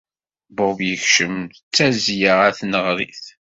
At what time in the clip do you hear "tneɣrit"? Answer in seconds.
2.59-3.25